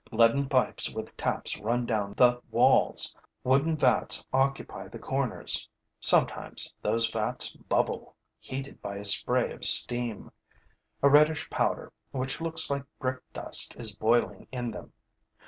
Leaden 0.11 0.49
pipes 0.49 0.91
with 0.91 1.15
taps 1.15 1.59
run 1.59 1.85
down 1.85 2.15
the 2.17 2.41
walls; 2.49 3.15
wooden 3.43 3.77
vats 3.77 4.25
occupy 4.33 4.87
the 4.87 4.97
corners. 4.97 5.69
Sometimes, 5.99 6.73
those 6.81 7.07
vats 7.11 7.51
bubble, 7.51 8.15
heated 8.39 8.81
by 8.81 8.95
a 8.97 9.05
spray 9.05 9.51
of 9.53 9.63
steam. 9.63 10.31
A 11.03 11.07
reddish 11.11 11.51
powder, 11.51 11.93
which 12.13 12.41
looks 12.41 12.67
like 12.71 12.85
brick 12.97 13.21
dust, 13.31 13.75
is 13.77 13.93
boiling 13.93 14.47
in 14.51 14.71
them. 14.71 14.91